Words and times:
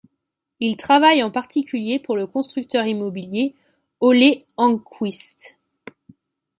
Ils 0.59 0.77
travaillent 0.77 1.21
en 1.21 1.29
particulier 1.29 1.99
pour 1.99 2.17
le 2.17 2.25
constructeur 2.25 2.87
immobilier 2.87 3.53
Olle 3.99 4.43
Engkvist. 4.57 5.59